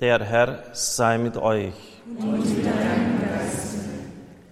Der 0.00 0.24
Herr 0.24 0.62
sei 0.72 1.18
mit 1.18 1.36
euch. 1.36 1.74
Und 2.06 2.38
mit 2.38 2.64
deinem 2.64 3.20
Geist. 3.20 3.76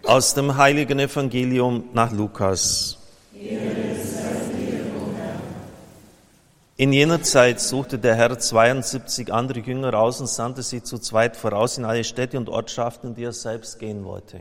Aus 0.05 0.35
dem 0.35 0.59
heiligen 0.59 0.99
Evangelium 0.99 1.85
nach 1.95 2.13
Lukas. 2.13 2.99
In 6.77 6.93
jener 6.93 7.23
Zeit 7.23 7.61
suchte 7.61 7.99
der 7.99 8.15
Herr 8.15 8.39
72 8.39 9.33
andere 9.33 9.61
Jünger 9.61 9.95
aus 9.95 10.21
und 10.21 10.29
sandte 10.29 10.63
sie 10.63 10.83
zu 10.83 10.99
zweit 10.99 11.35
voraus 11.35 11.79
in 11.79 11.87
alle 11.87 12.05
Städte 12.05 12.37
und 12.37 12.51
Ortschaften, 12.51 13.15
die 13.15 13.25
er 13.25 13.33
selbst 13.33 13.79
gehen 13.79 14.05
wollte. 14.05 14.41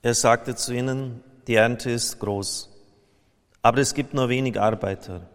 Er 0.00 0.14
sagte 0.14 0.54
zu 0.54 0.72
ihnen, 0.72 1.22
die 1.46 1.54
Ernte 1.54 1.90
ist 1.90 2.18
groß, 2.18 2.70
aber 3.60 3.78
es 3.78 3.92
gibt 3.92 4.14
nur 4.14 4.30
wenig 4.30 4.58
Arbeiter. 4.58 5.28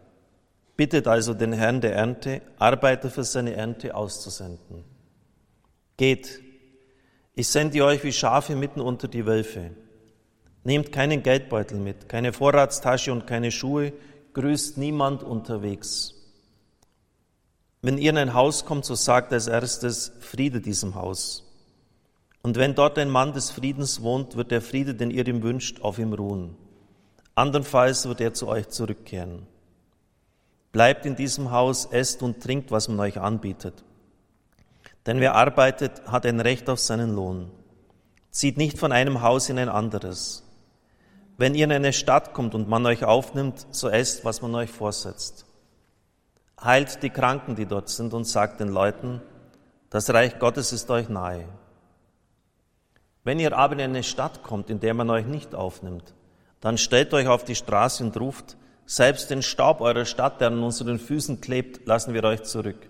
Bittet 0.81 1.07
also 1.07 1.35
den 1.35 1.53
Herrn 1.53 1.79
der 1.79 1.93
Ernte, 1.93 2.41
Arbeiter 2.57 3.11
für 3.11 3.23
seine 3.23 3.53
Ernte 3.53 3.93
auszusenden. 3.93 4.83
Geht, 5.95 6.41
ich 7.35 7.49
sende 7.49 7.85
euch 7.85 8.03
wie 8.03 8.11
Schafe 8.11 8.55
mitten 8.55 8.81
unter 8.81 9.07
die 9.07 9.27
Wölfe. 9.27 9.75
Nehmt 10.63 10.91
keinen 10.91 11.21
Geldbeutel 11.21 11.77
mit, 11.77 12.09
keine 12.09 12.33
Vorratstasche 12.33 13.11
und 13.11 13.27
keine 13.27 13.51
Schuhe, 13.51 13.93
grüßt 14.33 14.79
niemand 14.79 15.21
unterwegs. 15.21 16.15
Wenn 17.83 17.99
ihr 17.99 18.09
in 18.09 18.17
ein 18.17 18.33
Haus 18.33 18.65
kommt, 18.65 18.83
so 18.83 18.95
sagt 18.95 19.31
als 19.33 19.45
erstes 19.45 20.13
Friede 20.19 20.61
diesem 20.61 20.95
Haus. 20.95 21.47
Und 22.41 22.57
wenn 22.57 22.73
dort 22.73 22.97
ein 22.97 23.11
Mann 23.11 23.33
des 23.33 23.51
Friedens 23.51 24.01
wohnt, 24.01 24.35
wird 24.35 24.49
der 24.49 24.63
Friede, 24.63 24.95
den 24.95 25.11
ihr 25.11 25.27
ihm 25.27 25.43
wünscht, 25.43 25.81
auf 25.81 25.99
ihm 25.99 26.13
ruhen. 26.13 26.57
Andernfalls 27.35 28.07
wird 28.07 28.19
er 28.19 28.33
zu 28.33 28.47
euch 28.47 28.69
zurückkehren. 28.69 29.45
Bleibt 30.71 31.05
in 31.05 31.15
diesem 31.15 31.51
Haus, 31.51 31.85
esst 31.85 32.23
und 32.23 32.41
trinkt, 32.41 32.71
was 32.71 32.87
man 32.87 32.99
euch 32.99 33.19
anbietet. 33.19 33.83
Denn 35.05 35.19
wer 35.19 35.35
arbeitet, 35.35 36.01
hat 36.05 36.25
ein 36.25 36.39
Recht 36.39 36.69
auf 36.69 36.79
seinen 36.79 37.13
Lohn. 37.15 37.51
Zieht 38.29 38.57
nicht 38.57 38.77
von 38.77 38.91
einem 38.91 39.21
Haus 39.21 39.49
in 39.49 39.59
ein 39.59 39.69
anderes. 39.69 40.43
Wenn 41.37 41.55
ihr 41.55 41.65
in 41.65 41.71
eine 41.71 41.91
Stadt 41.91 42.33
kommt 42.33 42.55
und 42.55 42.69
man 42.69 42.85
euch 42.85 43.03
aufnimmt, 43.03 43.65
so 43.71 43.89
esst, 43.89 44.23
was 44.23 44.41
man 44.41 44.53
euch 44.55 44.69
vorsetzt. 44.69 45.45
Heilt 46.63 47.01
die 47.01 47.09
Kranken, 47.09 47.55
die 47.55 47.65
dort 47.65 47.89
sind, 47.89 48.13
und 48.13 48.25
sagt 48.25 48.59
den 48.59 48.69
Leuten, 48.69 49.21
das 49.89 50.09
Reich 50.13 50.39
Gottes 50.39 50.71
ist 50.71 50.89
euch 50.91 51.09
nahe. 51.09 51.45
Wenn 53.23 53.39
ihr 53.39 53.57
aber 53.57 53.73
in 53.73 53.81
eine 53.81 54.03
Stadt 54.03 54.43
kommt, 54.43 54.69
in 54.69 54.79
der 54.79 54.93
man 54.93 55.09
euch 55.09 55.25
nicht 55.25 55.53
aufnimmt, 55.53 56.13
dann 56.59 56.77
stellt 56.77 57.13
euch 57.13 57.27
auf 57.27 57.43
die 57.43 57.55
Straße 57.55 58.03
und 58.03 58.17
ruft, 58.17 58.55
selbst 58.85 59.29
den 59.29 59.41
Staub 59.41 59.81
eurer 59.81 60.05
Stadt, 60.05 60.41
der 60.41 60.47
an 60.47 60.63
unseren 60.63 60.99
Füßen 60.99 61.41
klebt, 61.41 61.87
lassen 61.87 62.13
wir 62.13 62.23
euch 62.23 62.43
zurück. 62.43 62.89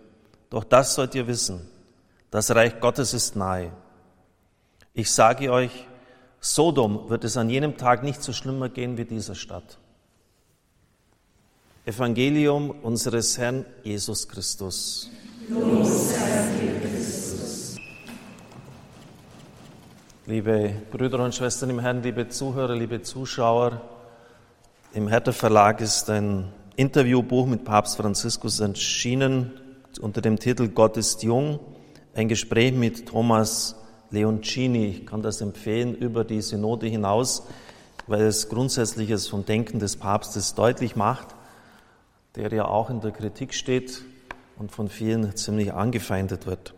Doch 0.49 0.63
das 0.63 0.95
sollt 0.95 1.15
ihr 1.15 1.27
wissen, 1.27 1.67
das 2.31 2.53
Reich 2.53 2.79
Gottes 2.79 3.13
ist 3.13 3.35
nahe. 3.35 3.71
Ich 4.93 5.11
sage 5.11 5.51
euch, 5.51 5.87
Sodom 6.39 7.07
wird 7.09 7.23
es 7.23 7.37
an 7.37 7.49
jenem 7.49 7.77
Tag 7.77 8.03
nicht 8.03 8.23
so 8.23 8.33
schlimmer 8.33 8.67
gehen 8.67 8.97
wie 8.97 9.05
dieser 9.05 9.35
Stadt. 9.35 9.77
Evangelium 11.85 12.71
unseres 12.71 13.37
Herrn 13.37 13.65
Jesus 13.83 14.27
Christus. 14.27 15.09
Liebe 20.25 20.73
Brüder 20.91 21.23
und 21.23 21.35
Schwestern 21.35 21.69
im 21.69 21.79
Herrn, 21.79 22.01
liebe 22.01 22.29
Zuhörer, 22.29 22.75
liebe 22.75 23.01
Zuschauer, 23.01 23.81
im 24.93 25.07
Hertha 25.07 25.31
Verlag 25.31 25.79
ist 25.79 26.09
ein 26.09 26.51
Interviewbuch 26.75 27.45
mit 27.45 27.63
Papst 27.63 27.97
Franziskus 27.97 28.59
erschienen 28.59 29.53
unter 30.01 30.21
dem 30.21 30.39
Titel 30.39 30.69
Gott 30.69 30.97
ist 30.97 31.23
jung, 31.23 31.59
ein 32.13 32.27
Gespräch 32.27 32.73
mit 32.73 33.07
Thomas 33.07 33.75
Leoncini. 34.09 34.87
Ich 34.87 35.05
kann 35.05 35.21
das 35.21 35.41
empfehlen 35.41 35.95
über 35.95 36.23
die 36.23 36.41
Synode 36.41 36.87
hinaus, 36.87 37.43
weil 38.07 38.21
es 38.21 38.49
Grundsätzliches 38.49 39.27
vom 39.27 39.45
Denken 39.45 39.79
des 39.79 39.95
Papstes 39.95 40.55
deutlich 40.55 40.95
macht, 40.95 41.27
der 42.35 42.51
ja 42.51 42.65
auch 42.65 42.89
in 42.89 42.99
der 43.01 43.11
Kritik 43.11 43.53
steht 43.53 44.01
und 44.57 44.71
von 44.71 44.89
vielen 44.89 45.35
ziemlich 45.35 45.73
angefeindet 45.73 46.45
wird. 46.47 46.73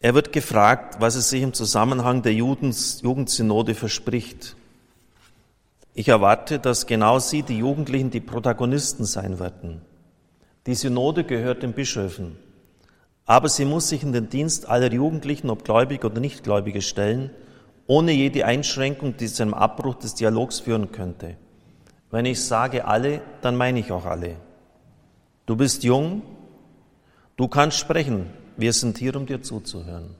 Er 0.00 0.14
wird 0.14 0.32
gefragt, 0.32 0.96
was 1.00 1.14
es 1.14 1.30
sich 1.30 1.42
im 1.42 1.52
Zusammenhang 1.52 2.22
der 2.22 2.34
Jugendsynode 2.34 3.74
verspricht. 3.74 4.56
Ich 5.94 6.08
erwarte, 6.08 6.58
dass 6.58 6.86
genau 6.86 7.18
Sie, 7.18 7.42
die 7.42 7.58
Jugendlichen, 7.58 8.10
die 8.10 8.20
Protagonisten 8.20 9.04
sein 9.04 9.38
werden. 9.40 9.82
Die 10.66 10.74
Synode 10.74 11.24
gehört 11.24 11.62
den 11.62 11.72
Bischöfen. 11.72 12.36
Aber 13.26 13.48
sie 13.48 13.64
muss 13.64 13.88
sich 13.88 14.02
in 14.02 14.12
den 14.12 14.28
Dienst 14.28 14.68
aller 14.68 14.92
Jugendlichen, 14.92 15.50
ob 15.50 15.64
Gläubige 15.64 16.08
oder 16.08 16.20
Nichtgläubige, 16.20 16.82
stellen, 16.82 17.30
ohne 17.86 18.12
jede 18.12 18.44
Einschränkung, 18.44 19.16
die 19.16 19.26
zu 19.26 19.42
einem 19.42 19.54
Abbruch 19.54 19.96
des 19.96 20.14
Dialogs 20.14 20.60
führen 20.60 20.92
könnte. 20.92 21.36
Wenn 22.10 22.24
ich 22.24 22.44
sage 22.44 22.84
alle, 22.84 23.22
dann 23.40 23.56
meine 23.56 23.80
ich 23.80 23.92
auch 23.92 24.04
alle. 24.04 24.36
Du 25.46 25.56
bist 25.56 25.82
jung, 25.84 26.22
du 27.36 27.48
kannst 27.48 27.78
sprechen, 27.78 28.26
wir 28.56 28.72
sind 28.72 28.98
hier, 28.98 29.16
um 29.16 29.26
dir 29.26 29.42
zuzuhören. 29.42 30.14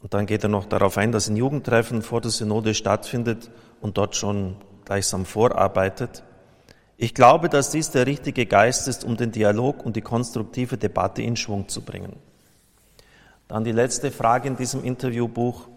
Und 0.00 0.14
dann 0.14 0.26
geht 0.26 0.42
er 0.42 0.48
noch 0.48 0.66
darauf 0.66 0.98
ein, 0.98 1.12
dass 1.12 1.28
ein 1.28 1.36
Jugendtreffen 1.36 2.02
vor 2.02 2.20
der 2.20 2.30
Synode 2.30 2.74
stattfindet 2.74 3.50
und 3.80 3.98
dort 3.98 4.16
schon 4.16 4.56
gleichsam 4.84 5.24
vorarbeitet. 5.24 6.22
Ich 6.96 7.14
glaube, 7.14 7.48
dass 7.48 7.70
dies 7.70 7.90
der 7.90 8.06
richtige 8.06 8.46
Geist 8.46 8.88
ist, 8.88 9.04
um 9.04 9.16
den 9.16 9.32
Dialog 9.32 9.84
und 9.84 9.96
die 9.96 10.02
konstruktive 10.02 10.78
Debatte 10.78 11.22
in 11.22 11.36
Schwung 11.36 11.68
zu 11.68 11.82
bringen. 11.82 12.16
Dann 13.48 13.64
die 13.64 13.72
letzte 13.72 14.10
Frage 14.10 14.48
in 14.48 14.56
diesem 14.56 14.82
Interviewbuch. 14.82 15.68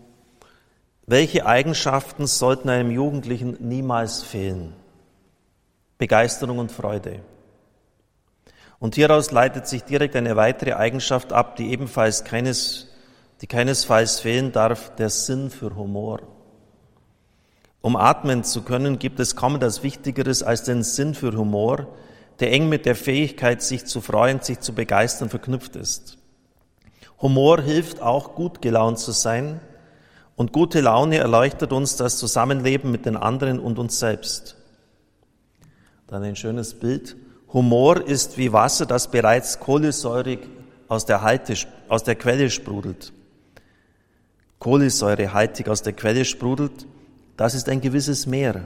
Welche 1.06 1.46
Eigenschaften 1.46 2.25
sollten 2.28 2.69
einem 2.69 2.91
Jugendlichen 2.91 3.57
niemals 3.59 4.24
fehlen? 4.24 4.74
Begeisterung 5.97 6.59
und 6.59 6.72
Freude. 6.72 7.19
Und 8.80 8.96
hieraus 8.96 9.31
leitet 9.31 9.68
sich 9.68 9.84
direkt 9.84 10.16
eine 10.16 10.38
weitere 10.38 10.74
Eigenschaft 10.74 11.34
ab, 11.34 11.57
die 11.57 11.72
ebenfalls 11.72 12.24
keines, 12.24 12.88
die 13.41 13.47
keinesfalls 13.47 14.19
fehlen 14.19 14.51
darf, 14.51 14.95
der 14.95 15.09
Sinn 15.09 15.50
für 15.50 15.75
Humor. 15.75 16.22
Um 17.81 17.95
atmen 17.95 18.44
zu 18.44 18.63
können, 18.63 19.00
gibt 19.00 19.19
es 19.19 19.35
kaum 19.35 19.55
etwas 19.55 19.83
Wichtigeres 19.83 20.44
als 20.44 20.63
den 20.63 20.83
Sinn 20.83 21.16
für 21.16 21.31
Humor, 21.31 21.88
der 22.39 22.51
eng 22.51 22.67
mit 22.67 22.85
der 22.85 22.95
Fähigkeit, 22.95 23.61
sich 23.61 23.85
zu 23.85 24.01
freuen, 24.01 24.41
sich 24.41 24.59
zu 24.59 24.73
begeistern, 24.73 25.29
verknüpft 25.29 25.75
ist. 25.75 26.17
Humor 27.22 27.61
hilft 27.61 28.01
auch, 28.01 28.35
gut 28.35 28.61
gelaunt 28.61 29.00
zu 29.00 29.11
sein, 29.11 29.61
und 30.35 30.53
gute 30.53 30.79
Laune 30.79 31.17
erleuchtet 31.17 31.73
uns 31.73 31.97
das 31.97 32.17
Zusammenleben 32.17 32.91
mit 32.91 33.06
den 33.06 33.17
anderen 33.17 33.59
und 33.59 33.77
uns 33.77 34.00
selbst. 34.00 34.56
Dann 36.07 36.23
ein 36.23 36.38
schönes 36.38 36.79
Bild. 36.79 37.17
Humor 37.51 38.07
ist 38.07 38.38
wie 38.38 38.53
Wasser, 38.53 38.85
das 38.85 39.11
bereits 39.11 39.59
kohlensäurig 39.59 40.39
aus 40.88 41.06
der, 41.06 41.23
Halte, 41.23 41.56
aus 41.89 42.06
der 42.06 42.16
Quelle 42.16 42.50
sprudelt. 42.50 43.11
Kohlensäurehaltig 44.59 45.68
aus 45.70 45.81
der 45.81 45.94
Quelle 45.94 46.25
sprudelt 46.25 46.86
das 47.40 47.53
ist 47.53 47.70
ein 47.70 47.80
gewisses 47.80 48.28
Meer. 48.28 48.66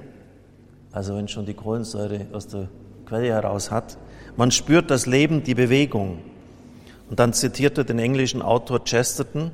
Also 0.92 1.16
wenn 1.16 1.28
schon 1.28 1.46
die 1.46 1.54
Kohlensäure 1.54 2.26
aus 2.34 2.48
der 2.48 2.70
Quelle 3.06 3.28
heraus 3.28 3.70
hat. 3.70 4.00
Man 4.36 4.50
spürt 4.50 4.90
das 4.90 5.06
Leben, 5.06 5.44
die 5.44 5.54
Bewegung. 5.54 6.24
Und 7.08 7.20
dann 7.20 7.34
zitiert 7.34 7.78
er 7.78 7.84
den 7.84 8.00
englischen 8.00 8.42
Autor 8.42 8.84
Chesterton, 8.84 9.52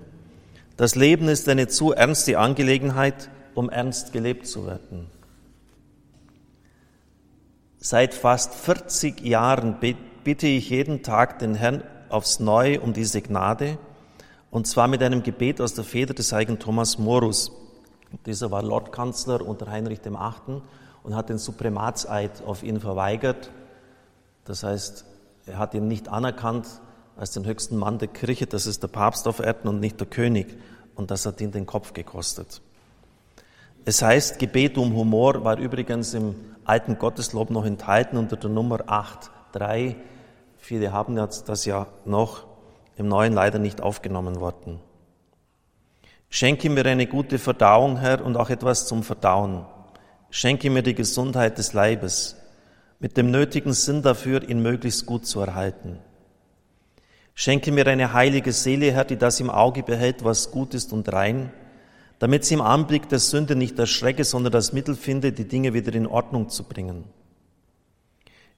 das 0.78 0.96
Leben 0.96 1.28
ist 1.28 1.50
eine 1.50 1.68
zu 1.68 1.92
ernste 1.92 2.40
Angelegenheit, 2.40 3.30
um 3.56 3.70
ernst 3.70 4.14
gelebt 4.14 4.48
zu 4.48 4.66
werden. 4.66 5.08
Seit 7.80 8.14
fast 8.14 8.56
40 8.56 9.20
Jahren 9.26 9.76
bitte 10.24 10.48
ich 10.48 10.70
jeden 10.70 11.04
Tag 11.04 11.40
den 11.40 11.56
Herrn 11.56 11.84
aufs 12.08 12.40
Neue 12.40 12.80
um 12.80 12.94
diese 12.94 13.22
Gnade, 13.22 13.78
und 14.52 14.68
zwar 14.68 14.88
mit 14.88 15.04
einem 15.04 15.24
Gebet 15.24 15.62
aus 15.62 15.74
der 15.74 15.84
Feder 15.84 16.14
des 16.14 16.32
heiligen 16.32 16.60
Thomas 16.60 16.98
Morus. 16.98 17.52
Dieser 18.26 18.50
war 18.52 18.64
Lordkanzler 18.64 19.46
unter 19.46 19.70
Heinrich 19.70 20.04
VIII. 20.04 20.62
und 21.04 21.16
hat 21.16 21.30
den 21.30 21.38
Suprematseid 21.38 22.44
auf 22.46 22.64
ihn 22.64 22.80
verweigert. 22.80 23.52
Das 24.46 24.64
heißt, 24.64 25.06
er 25.46 25.58
hat 25.58 25.74
ihn 25.74 25.88
nicht 25.88 26.10
anerkannt 26.10 26.68
als 27.16 27.32
den 27.32 27.46
höchsten 27.46 27.78
Mann 27.78 28.00
der 28.00 28.08
Kirche, 28.08 28.48
das 28.48 28.66
ist 28.66 28.82
der 28.82 28.88
Papst 28.88 29.28
auf 29.28 29.40
Erden 29.40 29.68
und 29.68 29.80
nicht 29.80 30.00
der 30.00 30.08
König. 30.08 30.58
Und 30.96 31.12
das 31.12 31.26
hat 31.26 31.40
ihn 31.42 31.52
den 31.52 31.66
Kopf 31.66 31.94
gekostet. 31.94 32.62
Es 33.86 34.02
heißt, 34.02 34.40
Gebet 34.40 34.78
um 34.78 34.94
Humor 34.94 35.44
war 35.44 35.58
übrigens 35.58 36.14
im 36.14 36.36
alten 36.66 36.98
Gotteslob 36.98 37.50
noch 37.50 37.66
enthalten 37.66 38.18
unter 38.18 38.36
der 38.36 38.50
Nummer 38.50 38.82
8.3. 38.82 39.96
Viele 40.58 40.92
haben 40.92 41.16
das 41.16 41.66
ja 41.66 41.88
noch 42.06 42.49
im 43.00 43.08
neuen 43.08 43.34
leider 43.34 43.60
nicht 43.60 43.82
aufgenommen 43.82 44.40
worden. 44.40 44.80
Schenke 46.30 46.70
mir 46.70 46.86
eine 46.86 47.08
gute 47.08 47.40
Verdauung, 47.40 47.98
Herr, 47.98 48.24
und 48.24 48.38
auch 48.38 48.50
etwas 48.50 48.86
zum 48.88 49.04
Verdauen. 49.04 49.66
Schenke 50.30 50.70
mir 50.70 50.84
die 50.84 50.94
Gesundheit 50.94 51.58
des 51.58 51.74
Leibes. 51.74 52.36
mit 53.02 53.16
dem 53.16 53.32
nötigen 53.32 53.72
Sinn 53.72 54.02
dafür, 54.02 54.48
ihn 54.50 54.62
möglichst 54.62 55.06
gut 55.06 55.26
zu 55.26 55.40
erhalten. 55.40 56.00
Schenke 57.34 57.72
mir 57.72 57.88
eine 57.88 58.12
heilige 58.12 58.52
Seele, 58.52 58.92
Herr, 58.92 59.06
die 59.06 59.16
das 59.16 59.40
im 59.40 59.50
Auge 59.50 59.84
behält, 59.84 60.26
was 60.26 60.52
gut 60.52 60.74
ist 60.74 60.92
und 60.92 61.12
rein, 61.14 61.54
damit 62.20 62.44
sie 62.44 62.56
im 62.56 62.62
Anblick 62.62 63.08
der 63.08 63.20
Sünde 63.20 63.56
nicht 63.56 63.80
erschrecke, 63.80 64.26
sondern 64.26 64.52
das 64.52 64.74
Mittel 64.74 64.96
finde, 64.96 65.32
die 65.32 65.48
Dinge 65.48 65.74
wieder 65.74 65.94
in 65.94 66.06
Ordnung 66.06 66.50
zu 66.50 66.66
bringen. 66.66 67.06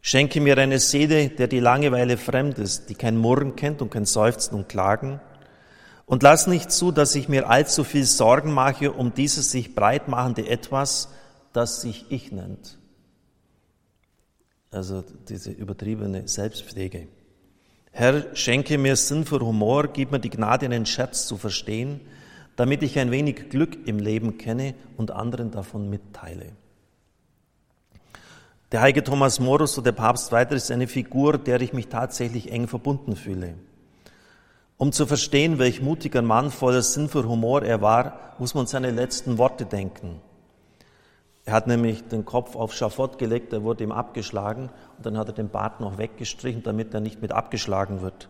Schenke 0.01 0.41
mir 0.41 0.57
eine 0.57 0.79
Seele, 0.79 1.29
der 1.29 1.47
die 1.47 1.59
Langeweile 1.59 2.17
fremd 2.17 2.57
ist, 2.57 2.89
die 2.89 2.95
kein 2.95 3.17
Murren 3.17 3.55
kennt 3.55 3.81
und 3.81 3.91
kein 3.91 4.05
Seufzen 4.05 4.55
und 4.55 4.67
Klagen. 4.67 5.21
Und 6.07 6.23
lass 6.23 6.47
nicht 6.47 6.71
zu, 6.71 6.91
dass 6.91 7.15
ich 7.15 7.29
mir 7.29 7.49
allzu 7.49 7.83
viel 7.83 8.05
Sorgen 8.05 8.51
mache 8.51 8.91
um 8.91 9.13
dieses 9.13 9.51
sich 9.51 9.75
breitmachende 9.75 10.47
Etwas, 10.47 11.09
das 11.53 11.81
sich 11.81 12.05
ich 12.09 12.31
nennt. 12.31 12.79
Also 14.71 15.03
diese 15.29 15.51
übertriebene 15.51 16.27
Selbstpflege. 16.27 17.07
Herr, 17.91 18.35
schenke 18.35 18.77
mir 18.77 18.95
Sinn 18.95 19.25
für 19.25 19.39
Humor, 19.41 19.89
gib 19.89 20.11
mir 20.11 20.19
die 20.19 20.29
Gnade, 20.29 20.65
einen 20.65 20.85
Scherz 20.85 21.27
zu 21.27 21.37
verstehen, 21.37 21.99
damit 22.55 22.81
ich 22.83 22.97
ein 22.97 23.11
wenig 23.11 23.49
Glück 23.49 23.85
im 23.85 23.99
Leben 23.99 24.37
kenne 24.37 24.73
und 24.97 25.11
anderen 25.11 25.51
davon 25.51 25.89
mitteile. 25.89 26.53
Der 28.71 28.79
heilige 28.79 29.03
Thomas 29.03 29.41
Morus, 29.41 29.73
so 29.73 29.81
der 29.81 29.91
Papst 29.91 30.31
weiter, 30.31 30.55
ist 30.55 30.71
eine 30.71 30.87
Figur, 30.87 31.37
der 31.37 31.59
ich 31.59 31.73
mich 31.73 31.89
tatsächlich 31.89 32.53
eng 32.53 32.69
verbunden 32.69 33.17
fühle. 33.17 33.55
Um 34.77 34.93
zu 34.93 35.05
verstehen, 35.05 35.59
welch 35.59 35.81
mutiger 35.81 36.21
Mann 36.21 36.51
voller 36.51 36.81
Sinn 36.81 37.09
für 37.09 37.27
Humor 37.27 37.63
er 37.63 37.81
war, 37.81 38.33
muss 38.39 38.53
man 38.53 38.67
seine 38.67 38.91
letzten 38.91 39.37
Worte 39.37 39.65
denken. 39.65 40.21
Er 41.43 41.53
hat 41.53 41.67
nämlich 41.67 42.07
den 42.07 42.23
Kopf 42.23 42.55
auf 42.55 42.73
Schafott 42.73 43.17
gelegt, 43.17 43.51
er 43.51 43.63
wurde 43.63 43.83
ihm 43.83 43.91
abgeschlagen 43.91 44.69
und 44.95 45.05
dann 45.05 45.17
hat 45.17 45.27
er 45.27 45.33
den 45.33 45.49
Bart 45.49 45.81
noch 45.81 45.97
weggestrichen, 45.97 46.63
damit 46.63 46.93
er 46.93 47.01
nicht 47.01 47.21
mit 47.21 47.33
abgeschlagen 47.33 48.01
wird. 48.01 48.29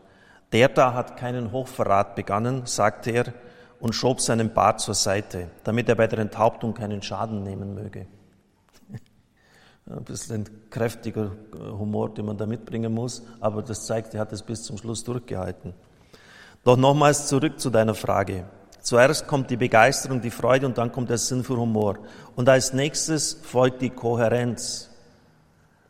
Der 0.54 0.70
da 0.70 0.96
hat 0.96 1.18
keinen 1.18 1.52
Hochverrat 1.52 2.16
begangen, 2.16 2.64
sagte 2.66 3.12
er, 3.12 3.26
und 3.80 3.94
schob 3.94 4.22
seinen 4.22 4.54
Bart 4.54 4.80
zur 4.80 4.96
Seite, 4.96 5.50
damit 5.64 5.88
er 5.88 5.96
bei 5.96 6.08
der 6.08 6.20
Enthauptung 6.20 6.74
keinen 6.74 7.04
Schaden 7.04 7.44
nehmen 7.44 7.76
möge. 7.76 8.08
Ein 9.89 10.04
bisschen 10.04 10.50
kräftiger 10.69 11.31
Humor, 11.54 12.13
den 12.13 12.25
man 12.25 12.38
da 12.38 12.45
mitbringen 12.45 12.94
muss, 12.94 13.24
aber 13.39 13.62
das 13.62 13.86
zeigt, 13.86 14.13
er 14.13 14.22
hat 14.22 14.31
es 14.31 14.44
bis 14.44 14.63
zum 14.63 14.78
Schluss 14.78 15.04
durchgehalten. 15.04 15.74
Doch 16.63 16.78
nochmals 16.78 17.28
zurück 17.28 17.60
zu 17.60 17.69
deiner 17.69 17.95
Frage. 17.95 18.45
Zuerst 18.81 19.28
kommt 19.28 19.50
die 19.50 19.57
Begeisterung, 19.57 20.22
die 20.22 20.31
Freude 20.31 20.66
und 20.66 20.78
dann 20.78 20.92
kommt 20.92 21.10
der 21.10 21.18
Sinn 21.18 21.44
für 21.44 21.57
Humor. 21.57 22.00
Und 22.36 22.50
als 22.50 22.74
nächstes 22.74 23.33
folgt 23.44 23.81
die 23.81 23.89
Kohärenz. 23.89 24.89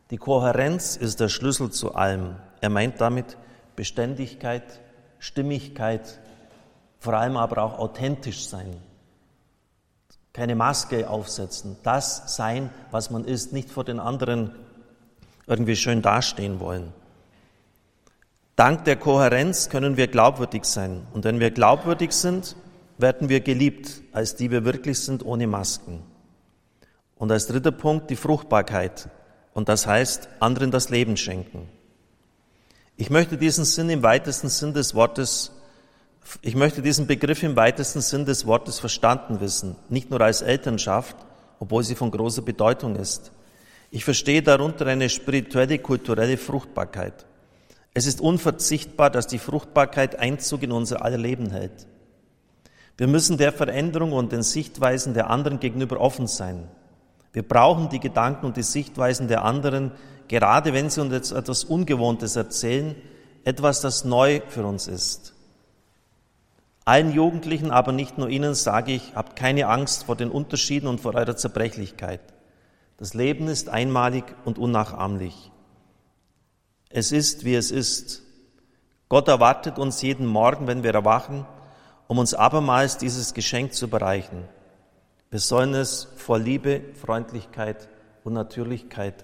Die 0.10 0.18
Kohärenz 0.18 0.98
ist 0.98 1.20
der 1.20 1.30
Schlüssel 1.30 1.72
zu 1.72 1.96
allem. 1.96 2.36
Er 2.60 2.70
meint 2.70 3.00
damit 3.00 3.38
Beständigkeit, 3.76 4.82
Stimmigkeit, 5.20 6.20
vor 7.00 7.14
allem 7.14 7.38
aber 7.38 7.64
auch 7.64 7.80
authentisch 7.80 8.46
sein. 8.48 8.76
Keine 10.34 10.56
Maske 10.56 11.10
aufsetzen, 11.10 11.78
das 11.84 12.36
sein, 12.36 12.70
was 12.92 13.10
man 13.10 13.26
ist, 13.26 13.52
nicht 13.54 13.70
vor 13.70 13.84
den 13.84 14.00
anderen 14.00 14.52
irgendwie 15.46 15.76
schön 15.76 16.02
dastehen 16.02 16.60
wollen. 16.60 16.94
Dank 18.56 18.86
der 18.86 18.96
Kohärenz 18.96 19.70
können 19.70 19.98
wir 19.98 20.08
glaubwürdig 20.08 20.66
sein. 20.66 21.08
Und 21.14 21.26
wenn 21.26 21.40
wir 21.40 21.52
glaubwürdig 21.52 22.12
sind, 22.12 22.56
werden 22.98 23.28
wir 23.28 23.42
geliebt, 23.42 24.02
als 24.14 24.36
die 24.36 24.52
wir 24.52 24.64
wirklich 24.66 25.00
sind, 25.00 25.26
ohne 25.26 25.48
Masken. 25.48 26.04
Und 27.18 27.32
als 27.32 27.48
dritter 27.48 27.72
Punkt 27.72 28.10
die 28.10 28.16
Fruchtbarkeit. 28.16 29.10
Und 29.54 29.68
das 29.68 29.88
heißt, 29.88 30.30
anderen 30.40 30.72
das 30.72 30.90
Leben 30.90 31.18
schenken. 31.18 31.68
Ich 32.98 33.10
möchte 33.10 33.38
diesen 33.38 33.66
Sinn 33.66 33.90
im 33.90 34.04
weitesten 34.04 34.50
Sinn 34.50 34.74
des 34.74 34.94
Wortes, 34.94 35.52
ich 36.42 36.56
möchte 36.56 36.82
diesen 36.82 37.08
Begriff 37.08 37.44
im 37.44 37.56
weitesten 37.56 38.02
Sinn 38.02 38.26
des 38.26 38.46
Wortes 38.46 38.80
verstanden 38.80 39.40
wissen, 39.42 39.76
nicht 39.90 40.10
nur 40.10 40.22
als 40.22 40.42
Elternschaft, 40.42 41.16
obwohl 41.60 41.84
sie 41.84 41.96
von 41.96 42.12
großer 42.12 42.42
Bedeutung 42.42 42.96
ist. 42.96 43.32
Ich 43.92 44.06
verstehe 44.06 44.42
darunter 44.42 44.88
eine 44.88 45.10
spirituelle, 45.10 45.80
kulturelle 45.80 46.38
Fruchtbarkeit. 46.38 47.26
Es 47.94 48.06
ist 48.06 48.22
unverzichtbar, 48.22 49.10
dass 49.10 49.28
die 49.28 49.40
Fruchtbarkeit 49.40 50.18
Einzug 50.18 50.64
in 50.64 50.72
unser 50.72 51.04
aller 51.04 51.18
Leben 51.18 51.50
hält. 51.52 51.88
Wir 52.98 53.08
müssen 53.08 53.38
der 53.38 53.52
Veränderung 53.52 54.14
und 54.14 54.32
den 54.32 54.44
Sichtweisen 54.44 55.14
der 55.14 55.30
anderen 55.30 55.60
gegenüber 55.60 56.00
offen 56.00 56.28
sein. 56.28 56.68
Wir 57.34 57.44
brauchen 57.44 57.90
die 57.90 58.00
Gedanken 58.00 58.46
und 58.46 58.58
die 58.58 58.64
Sichtweisen 58.64 59.28
der 59.28 59.44
anderen, 59.44 59.92
gerade 60.28 60.74
wenn 60.74 60.90
sie 60.90 61.02
uns 61.02 61.32
etwas 61.32 61.64
Ungewohntes 61.64 62.36
erzählen, 62.36 62.96
etwas, 63.44 63.82
das 63.82 64.06
neu 64.06 64.42
für 64.48 64.66
uns 64.66 64.88
ist. 64.88 65.31
Allen 66.92 67.14
Jugendlichen, 67.14 67.72
aber 67.72 67.94
nicht 67.94 68.18
nur 68.18 68.28
ihnen, 68.28 68.54
sage 68.54 68.92
ich, 68.92 69.16
habt 69.16 69.38
keine 69.38 69.68
Angst 69.68 70.04
vor 70.04 70.18
den 70.18 70.30
Unterschieden 70.30 70.88
und 70.88 71.00
vor 71.00 71.16
eurer 71.16 71.38
Zerbrechlichkeit. 71.38 72.20
Das 72.98 73.14
Leben 73.14 73.48
ist 73.48 73.70
einmalig 73.70 74.26
und 74.44 74.58
unnachahmlich. 74.58 75.52
Es 76.90 77.14
ist, 77.14 77.46
wie 77.46 77.56
es 77.56 77.72
ist. 77.72 78.24
Gott 79.08 79.30
erwartet 79.30 79.80
uns 79.80 80.02
jeden 80.02 80.26
Morgen, 80.26 80.68
wenn 80.68 80.84
wir 80.84 80.94
erwachen, 80.94 81.46
um 82.08 82.18
uns 82.18 82.34
abermals 82.34 82.98
dieses 82.98 83.34
Geschenk 83.34 83.74
zu 83.74 83.88
bereichen. 83.88 84.44
Wir 85.30 85.40
sollen 85.40 85.74
es 85.74 86.10
vor 86.18 86.40
Liebe, 86.40 86.82
Freundlichkeit 86.96 87.88
und 88.26 88.34
Natürlichkeit 88.34 89.24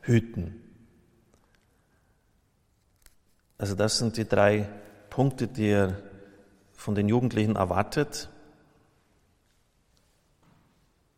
hüten. 0.00 0.64
Also 3.56 3.76
das 3.76 3.98
sind 3.98 4.16
die 4.16 4.26
drei 4.26 4.68
Punkte, 5.10 5.46
die 5.46 5.68
er 5.68 6.07
von 6.78 6.94
den 6.94 7.08
Jugendlichen 7.08 7.56
erwartet. 7.56 8.30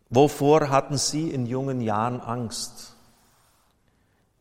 Wovor 0.08 0.70
hatten 0.70 0.96
Sie 0.96 1.30
in 1.30 1.44
jungen 1.44 1.82
Jahren 1.82 2.20
Angst? 2.20 2.96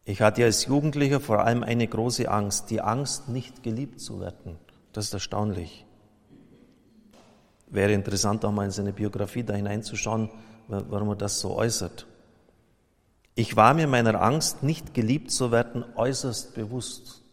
Ich 0.06 0.22
hatte 0.22 0.46
als 0.46 0.66
Jugendlicher 0.66 1.20
vor 1.20 1.44
allem 1.44 1.62
eine 1.62 1.88
große 1.88 2.32
Angst, 2.32 2.72
die 2.72 2.82
Angst, 2.82 3.28
nicht 3.28 3.64
geliebt 3.64 4.00
zu 4.00 4.22
werden. 4.22 4.58
Das 4.94 5.06
ist 5.06 5.14
erstaunlich. 5.14 5.86
Wäre 7.68 7.92
interessant, 7.92 8.46
auch 8.46 8.54
mal 8.54 8.66
in 8.66 8.72
seine 8.72 8.94
Biografie 8.94 9.44
da 9.44 9.54
hineinzuschauen, 9.54 10.32
warum 10.70 11.10
er 11.10 11.16
das 11.18 11.42
so 11.42 11.54
äußert. 11.54 12.08
Ich 13.36 13.58
war 13.58 13.74
mir 13.74 13.88
meiner 13.88 14.22
Angst, 14.22 14.64
nicht 14.64 14.94
geliebt 14.94 15.32
zu 15.32 15.52
werden, 15.52 15.84
äußerst 15.96 16.56
bewusst. 16.56 17.24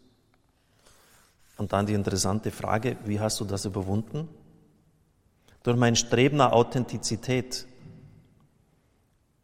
Und 1.56 1.72
dann 1.72 1.86
die 1.86 1.94
interessante 1.94 2.50
Frage, 2.50 2.96
wie 3.04 3.18
hast 3.20 3.40
du 3.40 3.44
das 3.44 3.64
überwunden? 3.64 4.28
Durch 5.62 5.76
mein 5.76 5.96
Streben 5.96 6.36
nach 6.36 6.52
Authentizität. 6.52 7.66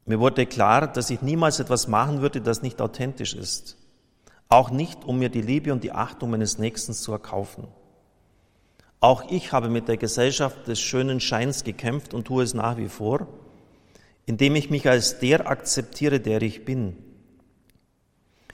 Mir 0.04 0.20
wurde 0.20 0.46
klar, 0.46 0.86
dass 0.86 1.10
ich 1.10 1.22
niemals 1.22 1.58
etwas 1.58 1.88
machen 1.88 2.20
würde, 2.20 2.40
das 2.40 2.62
nicht 2.62 2.80
authentisch 2.80 3.34
ist. 3.34 3.78
Auch 4.48 4.70
nicht, 4.70 5.04
um 5.04 5.18
mir 5.18 5.30
die 5.30 5.40
Liebe 5.40 5.72
und 5.72 5.82
die 5.82 5.92
Achtung 5.92 6.30
meines 6.30 6.58
Nächsten 6.58 6.92
zu 6.92 7.12
erkaufen. 7.12 7.68
Auch 9.00 9.30
ich 9.30 9.52
habe 9.52 9.68
mit 9.68 9.88
der 9.88 9.96
Gesellschaft 9.96 10.68
des 10.68 10.80
schönen 10.80 11.18
Scheins 11.18 11.64
gekämpft 11.64 12.14
und 12.14 12.26
tue 12.26 12.44
es 12.44 12.54
nach 12.54 12.76
wie 12.76 12.88
vor, 12.88 13.26
indem 14.26 14.54
ich 14.54 14.70
mich 14.70 14.88
als 14.88 15.18
der 15.18 15.48
akzeptiere, 15.48 16.20
der 16.20 16.42
ich 16.42 16.64
bin. 16.64 16.96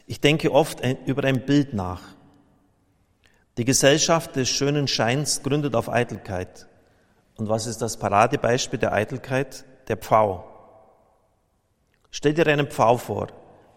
Ich 0.07 0.21
denke 0.23 0.53
oft 0.53 0.81
über 1.07 1.25
ein 1.25 1.45
Bild 1.45 1.75
nach. 1.75 2.01
Die 3.59 3.65
Gesellschaft 3.65 4.37
des 4.37 4.49
schönen 4.49 4.87
Scheins 4.87 5.43
gründet 5.43 5.75
auf 5.75 5.89
Eitelkeit. 5.89 6.69
Und 7.37 7.49
was 7.49 7.67
ist 7.67 7.83
das 7.83 7.97
Paradebeispiel 7.97 8.79
der 8.79 8.93
Eitelkeit? 8.93 9.65
Der 9.89 9.97
Pfau. 9.97 10.49
Stell 12.13 12.35
dir 12.35 12.47
einen 12.47 12.69
Pfau 12.69 12.99
vor. 12.99 13.27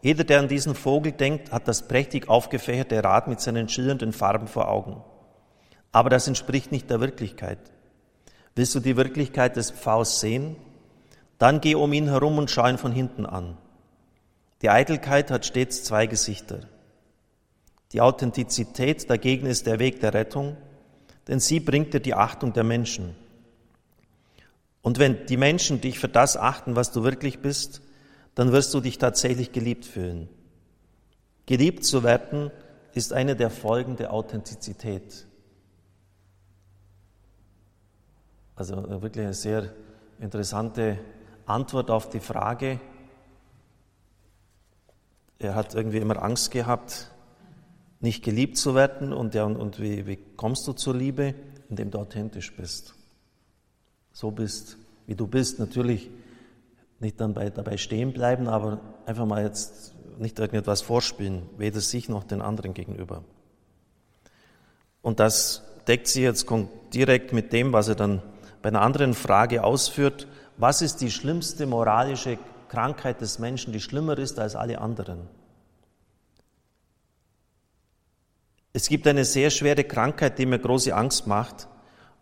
Jeder, 0.04 0.24
der 0.24 0.38
an 0.38 0.48
diesen 0.48 0.76
Vogel 0.76 1.14
denkt, 1.14 1.52
hat 1.52 1.68
das 1.68 1.88
prächtig 1.88 2.30
aufgefächerte 2.30 3.04
Rad 3.04 3.28
mit 3.28 3.42
seinen 3.42 3.70
schillernden 3.70 4.14
Farben 4.14 4.48
vor 4.48 4.70
Augen. 4.70 5.04
Aber 5.92 6.12
das 6.12 6.28
entspricht 6.28 6.72
nicht 6.72 6.92
der 6.92 7.00
Wirklichkeit. 7.00 7.60
Willst 8.56 8.76
du 8.76 8.82
die 8.82 8.98
Wirklichkeit 8.98 9.56
des 9.56 9.72
Pfaus 9.72 10.20
sehen? 10.20 10.58
Dann 11.40 11.60
geh 11.60 11.74
um 11.74 11.92
ihn 11.92 12.08
herum 12.08 12.38
und 12.38 12.52
schau 12.52 12.68
ihn 12.68 12.78
von 12.78 12.92
hinten 12.92 13.26
an. 13.26 13.58
Die 14.62 14.70
Eitelkeit 14.70 15.32
hat 15.32 15.44
stets 15.44 15.84
zwei 15.84 16.06
Gesichter. 16.06 16.60
Die 17.93 18.01
Authentizität 18.01 19.10
dagegen 19.10 19.45
ist 19.45 19.67
der 19.67 19.79
Weg 19.79 20.00
der 20.00 20.13
Rettung, 20.13 20.55
denn 21.27 21.39
sie 21.39 21.60
bringt 21.60 21.93
dir 21.93 22.00
die 22.00 22.13
Achtung 22.13 22.53
der 22.53 22.63
Menschen. 22.63 23.15
Und 24.81 24.98
wenn 24.98 25.25
die 25.25 25.38
Menschen 25.38 25.81
dich 25.81 26.00
für 26.00 26.07
das 26.07 26.38
achten, 26.38 26.75
was 26.75 26.91
du 26.91 27.03
wirklich 27.03 27.39
bist, 27.39 27.81
dann 28.33 28.51
wirst 28.51 28.74
du 28.74 28.79
dich 28.79 28.98
tatsächlich 28.98 29.51
geliebt 29.51 29.86
fühlen. 29.86 30.29
Geliebt 31.45 31.83
zu 31.83 32.03
werden 32.03 32.50
ist 32.93 33.13
eine 33.13 33.36
der 33.36 33.50
Folgen 33.50 33.98
der 33.98 34.13
Authentizität. 34.13 35.27
Also 38.55 38.75
äh, 38.75 39.01
wirklich 39.01 39.25
eine 39.25 39.33
sehr 39.33 39.74
interessante 40.19 40.98
Antwort 41.45 41.89
auf 41.91 42.10
die 42.10 42.19
Frage. 42.19 42.79
er 45.39 45.55
hat 45.55 45.74
irgendwie 45.75 45.98
immer 45.98 46.21
Angst 46.21 46.51
gehabt, 46.51 47.11
nicht 48.01 48.24
geliebt 48.24 48.58
zu 48.58 48.75
werden. 48.75 49.13
Und, 49.13 49.34
ja, 49.34 49.46
und, 49.46 49.55
und 49.55 49.79
wie, 49.79 50.05
wie 50.08 50.17
kommst 50.36 50.67
du 50.67 50.74
zur 50.74 50.96
Liebe? 50.96 51.34
Indem 51.70 51.91
du 51.91 52.00
authentisch 52.00 52.55
bist. 52.55 52.96
So 54.12 54.31
bist, 54.31 54.77
wie 55.08 55.15
du 55.15 55.27
bist. 55.27 55.60
Natürlich 55.60 56.10
nicht 57.00 57.20
dann 57.22 57.34
bei, 57.34 57.50
dabei 57.50 57.77
stehen 57.77 58.13
bleiben, 58.13 58.48
aber 58.48 58.79
einfach 59.05 59.25
mal 59.25 59.43
jetzt 59.43 59.96
nicht 60.20 60.38
irgendetwas 60.38 60.81
vorspielen, 60.81 61.43
weder 61.58 61.79
sich 61.79 62.10
noch 62.10 62.24
den 62.24 62.41
anderen 62.41 62.74
gegenüber. 62.74 63.24
Und 65.01 65.20
das 65.20 65.63
deckt 65.88 66.08
sich 66.08 66.22
jetzt 66.24 66.46
direkt 66.93 67.34
mit 67.34 67.53
dem, 67.53 67.74
was 67.74 67.88
er 67.88 67.96
dann 67.96 68.22
bei 68.62 68.70
einer 68.70 68.81
anderen 68.81 69.13
Frage 69.13 69.63
ausführt. 69.63 70.27
Was 70.58 70.81
ist 70.81 71.01
die 71.01 71.10
schlimmste 71.10 71.65
moralische 71.65 72.38
Krankheit 72.70 73.22
des 73.22 73.39
Menschen, 73.39 73.74
die 73.74 73.79
schlimmer 73.79 74.17
ist 74.17 74.39
als 74.39 74.55
alle 74.55 74.79
anderen? 74.79 75.27
Es 78.74 78.88
gibt 78.88 79.06
eine 79.08 79.25
sehr 79.25 79.50
schwere 79.50 79.84
Krankheit, 79.84 80.40
die 80.40 80.46
mir 80.46 80.60
große 80.60 80.96
Angst 80.96 81.28
macht 81.28 81.68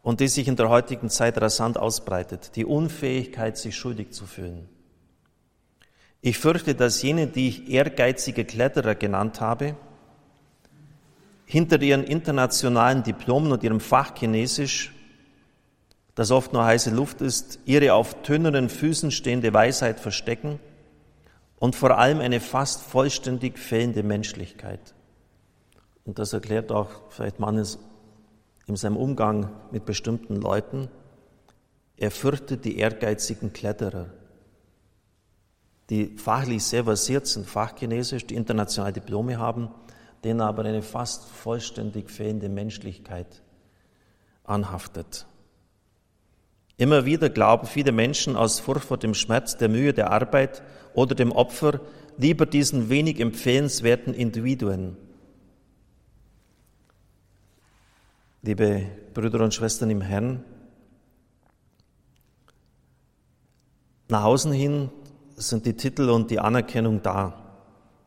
und 0.02 0.20
die 0.20 0.28
sich 0.28 0.48
in 0.48 0.56
der 0.56 0.70
heutigen 0.70 1.10
Zeit 1.10 1.40
rasant 1.40 1.78
ausbreitet, 1.78 2.56
die 2.56 2.66
Unfähigkeit, 2.66 3.58
sich 3.58 3.76
schuldig 3.76 4.12
zu 4.12 4.26
fühlen. 4.26 4.68
Ich 6.22 6.38
fürchte, 6.38 6.76
dass 6.76 7.02
jene, 7.02 7.28
die 7.28 7.48
ich 7.48 7.70
ehrgeizige 7.70 8.46
Kletterer 8.46 8.96
genannt 8.96 9.40
habe, 9.40 9.76
hinter 11.46 11.82
ihren 11.82 12.04
internationalen 12.04 13.04
Diplomen 13.04 13.52
und 13.52 13.64
ihrem 13.64 13.80
Fach 13.80 14.16
Chinesisch, 14.16 14.94
das 16.16 16.32
oft 16.32 16.52
nur 16.52 16.66
heiße 16.66 16.90
Luft 16.90 17.22
ist, 17.22 17.60
ihre 17.66 17.94
auf 17.94 18.22
tönernen 18.24 18.70
Füßen 18.70 19.12
stehende 19.12 19.54
Weisheit 19.54 20.00
verstecken 20.00 20.60
und 21.58 21.76
vor 21.76 21.98
allem 21.98 22.20
eine 22.20 22.40
fast 22.40 22.82
vollständig 22.82 23.58
fehlende 23.58 24.04
Menschlichkeit. 24.04 24.94
Und 26.10 26.18
das 26.18 26.34
erklärt 26.34 26.72
auch 26.72 26.90
vielleicht 27.10 27.40
manches 27.40 27.78
in 28.66 28.76
seinem 28.76 28.98
Umgang 28.98 29.52
mit 29.70 29.86
bestimmten 29.86 30.38
Leuten. 30.38 30.88
Er 31.98 32.10
fürchtet 32.10 32.66
die 32.66 32.80
ehrgeizigen 32.80 33.54
Kletterer, 33.54 34.08
die 35.92 36.18
fachlich 36.18 36.64
sehr 36.64 36.86
versiert 36.86 37.28
sind, 37.28 37.46
fachchinesisch, 37.46 38.26
die 38.26 38.34
internationale 38.34 38.94
Diplome 38.94 39.38
haben, 39.38 39.70
denen 40.24 40.42
aber 40.42 40.66
eine 40.66 40.82
fast 40.82 41.30
vollständig 41.30 42.10
fehlende 42.10 42.50
Menschlichkeit 42.50 43.44
anhaftet. 44.44 45.28
Immer 46.78 47.06
wieder 47.06 47.30
glauben 47.30 47.68
viele 47.68 47.92
Menschen 47.92 48.36
aus 48.36 48.60
Furcht 48.60 48.86
vor 48.86 48.98
dem 48.98 49.14
Schmerz, 49.14 49.58
der 49.58 49.70
Mühe, 49.70 49.94
der 49.94 50.10
Arbeit 50.10 50.64
oder 50.96 51.14
dem 51.14 51.32
Opfer 51.32 51.82
lieber 52.18 52.48
diesen 52.48 52.90
wenig 52.90 53.20
empfehlenswerten 53.20 54.16
Individuen. 54.16 54.98
Liebe 58.42 58.86
Brüder 59.14 59.42
und 59.44 59.54
Schwestern 59.54 59.90
im 59.90 60.00
Herrn, 60.00 60.46
nach 64.08 64.24
außen 64.24 64.54
hin 64.54 64.90
sind 65.36 65.66
die 65.66 65.76
Titel 65.76 66.10
und 66.10 66.32
die 66.32 66.40
Anerkennung 66.40 67.02
da. 67.02 67.34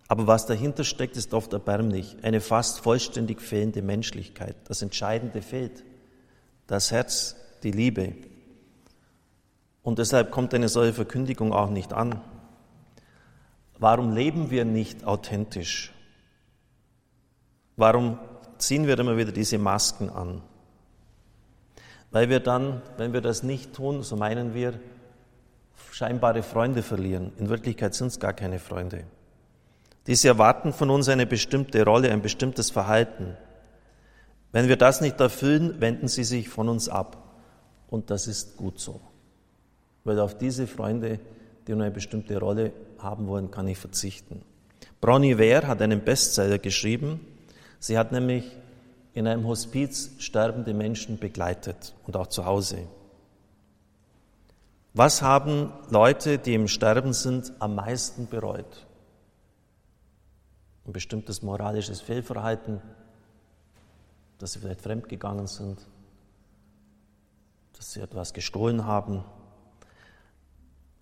Aber 0.09 0.27
was 0.27 0.47
dahinter 0.47 0.85
steckt, 0.85 1.17
ist 1.17 1.35
oft 1.35 1.53
erbärmlich. 1.53 2.17
Eine 2.23 2.41
fast 2.41 2.81
vollständig 2.81 3.41
fehlende 3.41 3.83
Menschlichkeit. 3.83 4.57
Das 4.65 4.83
Entscheidende 4.83 5.43
fehlt. 5.43 5.85
Das 6.67 6.91
Herz, 6.91 7.37
die 7.63 7.71
Liebe. 7.71 8.15
Und 9.83 9.99
deshalb 9.99 10.31
kommt 10.31 10.55
eine 10.55 10.69
solche 10.69 10.95
Verkündigung 10.95 11.53
auch 11.53 11.71
nicht 11.71 11.93
an. 11.93 12.21
Warum 13.79 14.15
leben 14.15 14.51
wir 14.51 14.65
nicht 14.65 15.05
authentisch? 15.05 15.93
Warum 17.77 18.19
ziehen 18.63 18.87
wir 18.87 18.99
immer 18.99 19.17
wieder 19.17 19.33
diese 19.33 19.59
Masken 19.59 20.11
an? 20.11 20.43
Weil 22.11 22.29
wir 22.29 22.41
dann, 22.41 22.83
wenn 22.99 23.13
wir 23.13 23.21
das 23.21 23.43
nicht 23.43 23.75
tun, 23.75 24.03
so 24.03 24.17
meinen 24.17 24.55
wir, 24.55 24.75
scheinbare 25.91 26.43
Freunde 26.43 26.83
verlieren. 26.83 27.33
In 27.39 27.49
Wirklichkeit 27.49 27.95
sind 27.95 28.09
es 28.09 28.21
gar 28.21 28.33
keine 28.33 28.59
Freunde. 28.59 29.05
Diese 30.07 30.29
erwarten 30.29 30.73
von 30.73 30.91
uns 30.91 31.09
eine 31.09 31.27
bestimmte 31.27 31.85
Rolle, 31.85 32.11
ein 32.11 32.23
bestimmtes 32.23 32.71
Verhalten. 32.71 33.37
Wenn 34.51 34.69
wir 34.69 34.77
das 34.77 35.01
nicht 35.01 35.21
erfüllen, 35.21 35.81
wenden 35.81 36.09
sie 36.09 36.25
sich 36.25 36.49
von 36.49 36.69
uns 36.69 36.89
ab. 36.89 37.37
Und 37.89 38.11
das 38.11 38.27
ist 38.27 38.57
gut 38.57 38.81
so. 38.81 39.01
Weil 40.05 40.19
auf 40.19 40.37
diese 40.37 40.67
Freunde, 40.67 41.21
die 41.67 41.73
nur 41.73 41.83
eine 41.83 41.91
bestimmte 41.91 42.39
Rolle 42.39 42.73
haben 42.99 43.27
wollen, 43.29 43.51
kann 43.51 43.69
ich 43.69 43.79
verzichten. 43.79 44.43
Bronnie 45.01 45.39
Ware 45.39 45.69
hat 45.69 45.81
einen 45.81 46.01
Bestseller 46.01 46.59
geschrieben. 46.59 47.21
Sie 47.83 47.99
hat 47.99 48.13
nämlich 48.13 48.45
in 49.13 49.27
einem 49.27 49.45
Hospiz 49.45 50.13
sterbende 50.19 50.73
Menschen 50.73 51.19
begleitet 51.19 51.95
und 52.07 52.17
auch 52.17 52.29
zu 52.29 52.45
Hause. 52.45 52.87
Was 54.95 55.21
haben 55.21 55.73
Leute, 55.91 56.39
die 56.39 56.55
im 56.55 56.69
Sterben 56.69 57.13
sind, 57.13 57.53
am 57.59 57.75
meisten 57.75 58.29
bereut? 58.29 58.87
ein 60.87 60.93
bestimmtes 60.93 61.43
moralisches 61.43 62.01
Fehlverhalten, 62.01 62.81
dass 64.39 64.53
sie 64.53 64.59
vielleicht 64.59 64.83
fremdgegangen 64.83 65.47
sind, 65.47 65.79
dass 67.77 67.93
sie 67.93 68.01
etwas 68.01 68.33
gestohlen 68.33 68.85
haben. 68.85 69.25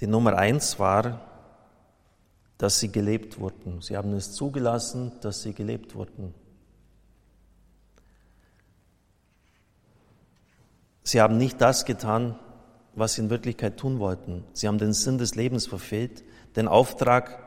Die 0.00 0.06
Nummer 0.06 0.37
eins 0.37 0.78
war, 0.78 1.26
dass 2.58 2.78
sie 2.78 2.92
gelebt 2.92 3.40
wurden. 3.40 3.80
Sie 3.80 3.96
haben 3.96 4.12
es 4.12 4.32
zugelassen, 4.32 5.12
dass 5.22 5.42
sie 5.42 5.54
gelebt 5.54 5.94
wurden. 5.94 6.34
Sie 11.02 11.21
haben 11.21 11.37
nicht 11.37 11.61
das 11.61 11.85
getan, 11.85 12.37
was 12.95 13.14
sie 13.14 13.23
in 13.23 13.30
Wirklichkeit 13.30 13.76
tun 13.76 13.99
wollten. 13.99 14.45
Sie 14.52 14.69
haben 14.69 14.78
den 14.78 14.92
Sinn 14.92 15.19
des 15.19 15.35
Lebens 15.35 15.66
verfehlt, 15.66 16.25
den 16.57 16.69
Auftrag, 16.69 17.38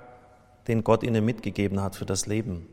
den 0.68 0.84
Gott 0.84 1.04
ihnen 1.04 1.24
mitgegeben 1.24 1.82
hat 1.82 1.96
für 1.96 2.06
das 2.06 2.26
Leben. 2.26 2.68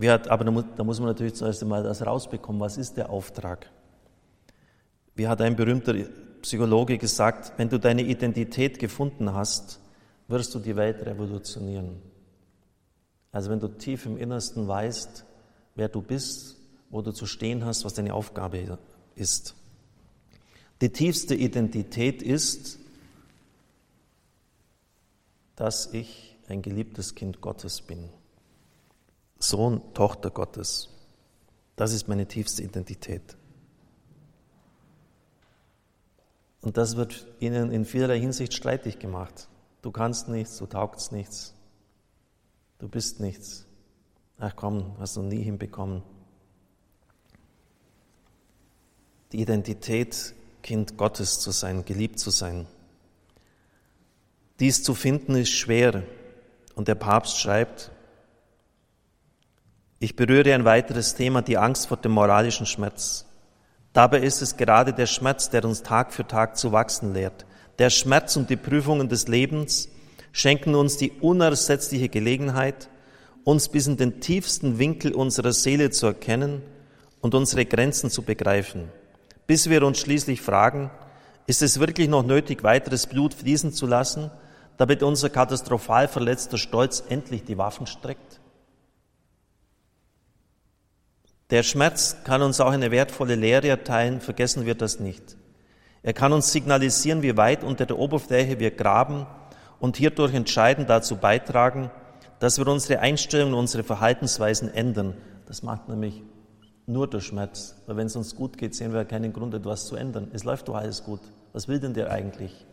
Hat, 0.00 0.28
aber 0.28 0.44
da 0.44 0.84
muss 0.84 0.98
man 0.98 1.08
natürlich 1.08 1.34
zuerst 1.34 1.62
einmal 1.62 1.82
das 1.82 2.04
rausbekommen, 2.04 2.60
was 2.60 2.76
ist 2.76 2.96
der 2.96 3.10
Auftrag? 3.10 3.70
Wie 5.14 5.28
hat 5.28 5.40
ein 5.40 5.56
berühmter 5.56 5.94
Psychologe 6.42 6.98
gesagt, 6.98 7.52
wenn 7.56 7.68
du 7.68 7.78
deine 7.78 8.02
Identität 8.02 8.78
gefunden 8.78 9.32
hast, 9.32 9.80
wirst 10.28 10.54
du 10.54 10.58
die 10.58 10.76
Welt 10.76 11.04
revolutionieren. 11.06 12.02
Also 13.32 13.50
wenn 13.50 13.60
du 13.60 13.68
tief 13.68 14.06
im 14.06 14.16
Innersten 14.16 14.68
weißt, 14.68 15.24
wer 15.74 15.88
du 15.88 16.02
bist, 16.02 16.56
wo 16.90 17.02
du 17.02 17.12
zu 17.12 17.26
stehen 17.26 17.64
hast, 17.64 17.84
was 17.84 17.94
deine 17.94 18.14
Aufgabe 18.14 18.78
ist. 19.14 19.54
Die 20.80 20.90
tiefste 20.90 21.34
Identität 21.34 22.22
ist, 22.22 22.78
dass 25.56 25.92
ich 25.92 26.36
ein 26.48 26.62
geliebtes 26.62 27.14
Kind 27.14 27.40
Gottes 27.40 27.80
bin. 27.82 28.10
Sohn, 29.38 29.82
Tochter 29.94 30.30
Gottes. 30.30 30.88
Das 31.76 31.92
ist 31.92 32.08
meine 32.08 32.26
tiefste 32.26 32.62
Identität. 32.62 33.36
Und 36.60 36.76
das 36.76 36.96
wird 36.96 37.26
ihnen 37.40 37.70
in 37.70 37.84
vielerlei 37.84 38.18
Hinsicht 38.18 38.54
streitig 38.54 38.98
gemacht. 38.98 39.48
Du 39.82 39.90
kannst 39.90 40.28
nichts, 40.28 40.56
du 40.56 40.66
taugst 40.66 41.12
nichts, 41.12 41.54
du 42.78 42.88
bist 42.88 43.20
nichts. 43.20 43.66
Ach 44.38 44.56
komm, 44.56 44.96
hast 44.98 45.16
du 45.16 45.22
nie 45.22 45.42
hinbekommen. 45.42 46.02
Die 49.32 49.42
Identität, 49.42 50.34
Kind 50.64 50.96
Gottes 50.96 51.40
zu 51.40 51.50
sein, 51.50 51.84
geliebt 51.84 52.18
zu 52.18 52.30
sein. 52.30 52.66
Dies 54.60 54.82
zu 54.82 54.94
finden 54.94 55.34
ist 55.34 55.50
schwer, 55.50 56.04
und 56.74 56.88
der 56.88 56.94
Papst 56.94 57.38
schreibt, 57.38 57.90
ich 60.00 60.16
berühre 60.16 60.54
ein 60.54 60.64
weiteres 60.64 61.14
Thema, 61.14 61.42
die 61.42 61.58
Angst 61.58 61.88
vor 61.88 61.98
dem 61.98 62.12
moralischen 62.12 62.64
Schmerz. 62.64 63.26
Dabei 63.92 64.20
ist 64.20 64.40
es 64.40 64.56
gerade 64.56 64.94
der 64.94 65.04
Schmerz, 65.04 65.50
der 65.50 65.66
uns 65.66 65.82
Tag 65.82 66.14
für 66.14 66.26
Tag 66.26 66.56
zu 66.56 66.72
wachsen 66.72 67.12
lehrt. 67.12 67.44
Der 67.78 67.90
Schmerz 67.90 68.34
und 68.34 68.48
die 68.48 68.56
Prüfungen 68.56 69.10
des 69.10 69.28
Lebens 69.28 69.90
schenken 70.32 70.74
uns 70.74 70.96
die 70.96 71.10
unersetzliche 71.10 72.08
Gelegenheit, 72.08 72.88
uns 73.44 73.68
bis 73.68 73.86
in 73.86 73.98
den 73.98 74.22
tiefsten 74.22 74.78
Winkel 74.78 75.12
unserer 75.12 75.52
Seele 75.52 75.90
zu 75.90 76.06
erkennen 76.06 76.62
und 77.20 77.34
unsere 77.34 77.66
Grenzen 77.66 78.08
zu 78.08 78.22
begreifen, 78.22 78.88
bis 79.46 79.68
wir 79.68 79.82
uns 79.82 79.98
schließlich 79.98 80.40
fragen, 80.40 80.90
ist 81.46 81.62
es 81.62 81.78
wirklich 81.80 82.08
noch 82.08 82.24
nötig, 82.24 82.62
weiteres 82.62 83.06
Blut 83.06 83.34
fließen 83.34 83.72
zu 83.72 83.86
lassen, 83.86 84.30
damit 84.76 85.02
unser 85.02 85.30
katastrophal 85.30 86.08
verletzter 86.08 86.58
Stolz 86.58 87.02
endlich 87.08 87.44
die 87.44 87.58
Waffen 87.58 87.86
streckt? 87.86 88.40
Der 91.50 91.62
Schmerz 91.62 92.16
kann 92.24 92.42
uns 92.42 92.60
auch 92.60 92.72
eine 92.72 92.90
wertvolle 92.90 93.34
Lehre 93.34 93.68
erteilen, 93.68 94.20
vergessen 94.20 94.64
wir 94.64 94.74
das 94.74 94.98
nicht. 94.98 95.36
Er 96.02 96.14
kann 96.14 96.32
uns 96.32 96.52
signalisieren, 96.52 97.22
wie 97.22 97.36
weit 97.36 97.62
unter 97.62 97.86
der 97.86 97.98
Oberfläche 97.98 98.58
wir 98.58 98.70
graben 98.70 99.26
und 99.78 99.96
hierdurch 99.96 100.34
entscheidend 100.34 100.88
dazu 100.88 101.16
beitragen, 101.16 101.90
dass 102.40 102.58
wir 102.58 102.66
unsere 102.66 103.00
Einstellungen, 103.00 103.54
unsere 103.54 103.84
Verhaltensweisen 103.84 104.72
ändern. 104.72 105.16
Das 105.46 105.62
macht 105.62 105.88
nämlich 105.88 106.22
nur 106.86 107.08
der 107.08 107.20
Schmerz. 107.20 107.76
Weil 107.86 107.96
wenn 107.96 108.06
es 108.06 108.16
uns 108.16 108.34
gut 108.34 108.58
geht, 108.58 108.74
sehen 108.74 108.92
wir 108.92 109.04
keinen 109.04 109.32
Grund, 109.32 109.54
etwas 109.54 109.86
zu 109.86 109.96
ändern. 109.96 110.30
Es 110.32 110.44
läuft 110.44 110.68
doch 110.68 110.74
alles 110.74 111.04
gut. 111.04 111.20
Was 111.52 111.68
will 111.68 111.80
denn 111.80 111.94
der 111.94 112.10
eigentlich? 112.10 112.66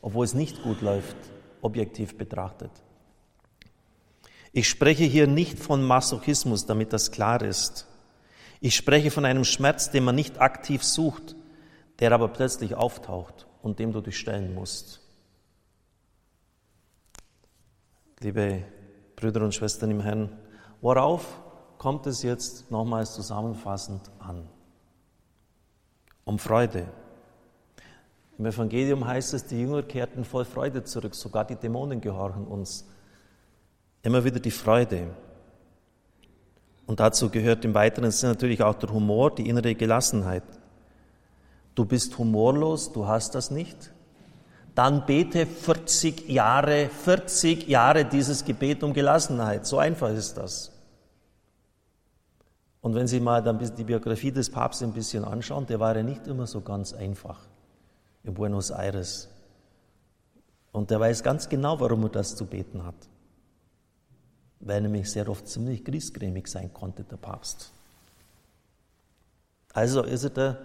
Obwohl 0.00 0.24
es 0.24 0.34
nicht 0.34 0.62
gut 0.62 0.80
läuft, 0.80 1.16
objektiv 1.60 2.18
betrachtet. 2.18 2.70
Ich 4.52 4.68
spreche 4.68 5.04
hier 5.04 5.26
nicht 5.26 5.58
von 5.58 5.82
Masochismus, 5.82 6.66
damit 6.66 6.92
das 6.92 7.10
klar 7.10 7.42
ist. 7.42 7.86
Ich 8.60 8.76
spreche 8.76 9.10
von 9.10 9.24
einem 9.24 9.44
Schmerz, 9.44 9.90
den 9.90 10.04
man 10.04 10.14
nicht 10.14 10.40
aktiv 10.40 10.84
sucht, 10.84 11.36
der 12.00 12.12
aber 12.12 12.28
plötzlich 12.28 12.74
auftaucht 12.74 13.46
und 13.62 13.78
dem 13.78 13.92
du 13.92 14.00
dich 14.00 14.18
stellen 14.18 14.54
musst. 14.54 15.00
Liebe 18.20 18.64
Brüder 19.16 19.42
und 19.42 19.54
Schwestern 19.54 19.90
im 19.90 20.00
Herrn, 20.00 20.36
worauf 20.80 21.40
kommt 21.82 22.06
es 22.06 22.22
jetzt 22.22 22.70
nochmals 22.70 23.12
zusammenfassend 23.12 24.02
an? 24.20 24.48
Um 26.24 26.38
Freude. 26.38 26.86
Im 28.38 28.46
Evangelium 28.46 29.04
heißt 29.04 29.34
es, 29.34 29.46
die 29.46 29.60
Jünger 29.60 29.82
kehrten 29.82 30.24
voll 30.24 30.44
Freude 30.44 30.84
zurück, 30.84 31.12
sogar 31.16 31.44
die 31.44 31.56
Dämonen 31.56 32.00
gehorchen 32.00 32.46
uns. 32.46 32.86
Immer 34.00 34.22
wieder 34.22 34.38
die 34.38 34.52
Freude. 34.52 35.08
Und 36.86 37.00
dazu 37.00 37.28
gehört 37.30 37.64
im 37.64 37.74
weiteren 37.74 38.12
Sinne 38.12 38.34
natürlich 38.34 38.62
auch 38.62 38.76
der 38.76 38.92
Humor, 38.92 39.34
die 39.34 39.48
innere 39.48 39.74
Gelassenheit. 39.74 40.44
Du 41.74 41.84
bist 41.84 42.16
humorlos, 42.16 42.92
du 42.92 43.08
hast 43.08 43.34
das 43.34 43.50
nicht. 43.50 43.90
Dann 44.76 45.04
bete 45.04 45.46
40 45.46 46.28
Jahre, 46.28 46.88
40 46.88 47.66
Jahre 47.66 48.04
dieses 48.04 48.44
Gebet 48.44 48.84
um 48.84 48.92
Gelassenheit. 48.92 49.66
So 49.66 49.78
einfach 49.78 50.10
ist 50.10 50.34
das. 50.34 50.71
Und 52.82 52.96
wenn 52.96 53.06
Sie 53.06 53.20
mal 53.20 53.42
dann 53.42 53.58
die 53.58 53.84
Biografie 53.84 54.32
des 54.32 54.50
Papstes 54.50 54.86
ein 54.86 54.92
bisschen 54.92 55.24
anschauen, 55.24 55.66
der 55.66 55.80
war 55.80 55.96
ja 55.96 56.02
nicht 56.02 56.26
immer 56.26 56.46
so 56.46 56.60
ganz 56.60 56.92
einfach 56.92 57.38
in 58.24 58.34
Buenos 58.34 58.70
Aires. 58.70 59.28
Und 60.72 60.90
der 60.90 60.98
weiß 60.98 61.22
ganz 61.22 61.48
genau, 61.48 61.78
warum 61.78 62.02
er 62.02 62.08
das 62.08 62.34
zu 62.34 62.44
beten 62.44 62.84
hat. 62.84 62.94
Weil 64.58 64.80
nämlich 64.80 65.10
sehr 65.10 65.28
oft 65.28 65.46
ziemlich 65.46 65.84
griesgrämig 65.84 66.48
sein 66.48 66.72
konnte, 66.74 67.04
der 67.04 67.16
Papst. 67.16 67.72
Also 69.72 70.02
ist 70.02 70.24
er 70.24 70.30
da, 70.30 70.58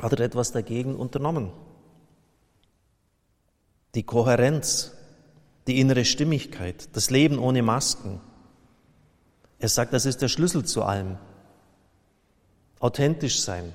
hat 0.00 0.12
er 0.12 0.20
etwas 0.20 0.52
dagegen 0.52 0.96
unternommen. 0.96 1.50
Die 3.94 4.02
Kohärenz, 4.02 4.92
die 5.66 5.80
innere 5.80 6.04
Stimmigkeit, 6.04 6.94
das 6.94 7.08
Leben 7.08 7.38
ohne 7.38 7.62
Masken. 7.62 8.20
Er 9.62 9.68
sagt, 9.68 9.94
das 9.94 10.04
ist 10.04 10.20
der 10.20 10.28
Schlüssel 10.28 10.64
zu 10.64 10.82
allem. 10.82 11.16
Authentisch 12.80 13.40
sein, 13.40 13.72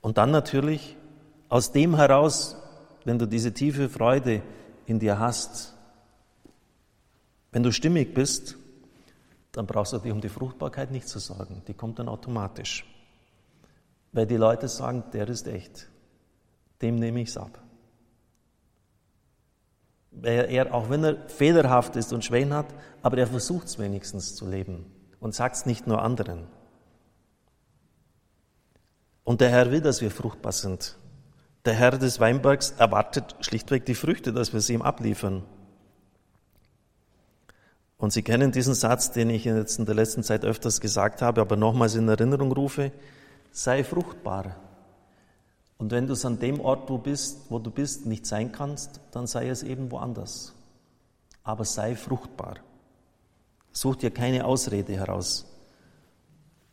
Und 0.00 0.18
dann 0.18 0.30
natürlich 0.30 0.96
aus 1.48 1.72
dem 1.72 1.96
heraus, 1.96 2.56
wenn 3.04 3.18
du 3.18 3.26
diese 3.26 3.52
tiefe 3.52 3.88
Freude 3.88 4.42
in 4.86 4.98
dir 4.98 5.18
hast, 5.18 5.74
wenn 7.52 7.62
du 7.62 7.72
stimmig 7.72 8.14
bist, 8.14 8.56
dann 9.52 9.66
brauchst 9.66 9.92
du 9.92 9.98
dich 9.98 10.12
um 10.12 10.20
die 10.20 10.28
Fruchtbarkeit 10.28 10.90
nicht 10.90 11.08
zu 11.08 11.18
sorgen. 11.18 11.62
Die 11.66 11.74
kommt 11.74 11.98
dann 11.98 12.08
automatisch. 12.08 12.86
Weil 14.12 14.26
die 14.26 14.36
Leute 14.36 14.68
sagen, 14.68 15.04
der 15.12 15.28
ist 15.28 15.48
echt. 15.48 15.88
Dem 16.80 16.96
nehme 16.96 17.20
ich 17.20 17.30
es 17.30 17.36
ab. 17.36 17.58
Weil 20.10 20.50
er, 20.50 20.74
auch 20.74 20.90
wenn 20.90 21.04
er 21.04 21.28
fehlerhaft 21.28 21.96
ist 21.96 22.12
und 22.12 22.24
Schwächen 22.24 22.52
hat, 22.52 22.66
aber 23.02 23.18
er 23.18 23.26
versucht 23.26 23.68
es 23.68 23.78
wenigstens 23.78 24.34
zu 24.34 24.46
leben 24.46 24.86
und 25.20 25.34
sagt 25.34 25.56
es 25.56 25.66
nicht 25.66 25.86
nur 25.86 26.02
anderen. 26.02 26.46
Und 29.24 29.40
der 29.40 29.50
Herr 29.50 29.70
will, 29.70 29.80
dass 29.80 30.00
wir 30.00 30.10
fruchtbar 30.10 30.52
sind. 30.52 30.96
Der 31.64 31.74
Herr 31.74 31.92
des 31.92 32.18
Weinbergs 32.20 32.72
erwartet 32.78 33.36
schlichtweg 33.40 33.84
die 33.84 33.94
Früchte, 33.94 34.32
dass 34.32 34.52
wir 34.52 34.60
sie 34.60 34.74
ihm 34.74 34.82
abliefern. 34.82 35.44
Und 37.98 38.14
Sie 38.14 38.22
kennen 38.22 38.50
diesen 38.50 38.72
Satz, 38.72 39.12
den 39.12 39.28
ich 39.28 39.44
jetzt 39.44 39.78
in 39.78 39.84
der 39.84 39.94
letzten 39.94 40.22
Zeit 40.22 40.42
öfters 40.42 40.80
gesagt 40.80 41.20
habe, 41.20 41.42
aber 41.42 41.56
nochmals 41.56 41.94
in 41.96 42.08
Erinnerung 42.08 42.50
rufe, 42.50 42.92
sei 43.52 43.84
fruchtbar. 43.84 44.56
Und 45.80 45.92
wenn 45.92 46.06
du 46.06 46.12
es 46.12 46.26
an 46.26 46.38
dem 46.38 46.60
Ort, 46.60 46.90
wo, 46.90 46.98
bist, 46.98 47.50
wo 47.50 47.58
du 47.58 47.70
bist, 47.70 48.04
nicht 48.04 48.26
sein 48.26 48.52
kannst, 48.52 49.00
dann 49.12 49.26
sei 49.26 49.48
es 49.48 49.62
eben 49.62 49.90
woanders. 49.90 50.52
Aber 51.42 51.64
sei 51.64 51.96
fruchtbar. 51.96 52.56
Such 53.72 53.96
dir 53.96 54.10
keine 54.10 54.44
Ausrede 54.44 54.92
heraus. 54.92 55.46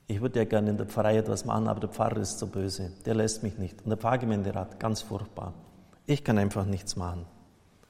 Ich 0.08 0.20
würde 0.20 0.40
ja 0.40 0.46
gerne 0.46 0.72
in 0.72 0.78
der 0.78 0.88
Pfarrei 0.88 1.18
etwas 1.18 1.46
machen, 1.46 1.70
aber 1.70 1.80
der 1.80 1.90
Pfarrer 1.90 2.18
ist 2.18 2.38
so 2.38 2.48
böse. 2.48 2.92
Der 3.06 3.16
lässt 3.16 3.44
mich 3.44 3.58
nicht. 3.58 3.82
Und 3.82 3.90
der 3.90 3.98
Pfarrgemeinderat, 3.98 4.78
ganz 4.78 5.04
furchtbar. 5.04 5.54
Ich 6.06 6.26
kann 6.26 6.38
einfach 6.38 6.66
nichts 6.66 6.98
machen. 6.98 7.26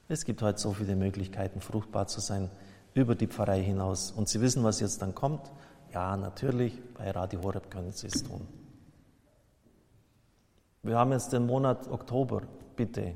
Es 0.07 0.23
gibt 0.23 0.43
heute 0.43 0.59
so 0.59 0.73
viele 0.73 0.95
Möglichkeiten, 0.95 1.61
fruchtbar 1.61 2.05
zu 2.05 2.21
sein, 2.21 2.51
über 2.93 3.15
die 3.15 3.27
Pfarrei 3.27 3.63
hinaus. 3.63 4.11
Und 4.11 4.29
Sie 4.29 4.39
wissen, 4.39 4.63
was 4.63 4.79
jetzt 4.81 5.01
dann 5.01 5.15
kommt? 5.15 5.51
Ja, 5.91 6.15
natürlich, 6.15 6.79
bei 6.93 7.09
Radio 7.09 7.41
Horeb 7.41 7.71
können 7.71 7.91
Sie 7.91 8.05
es 8.05 8.23
tun. 8.23 8.47
Wir 10.87 10.97
haben 10.97 11.11
jetzt 11.11 11.33
den 11.33 11.45
Monat 11.45 11.89
Oktober. 11.89 12.43
Bitte, 12.77 13.13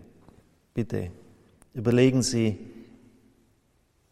bitte, 0.73 1.11
überlegen 1.73 2.21
Sie, 2.21 2.59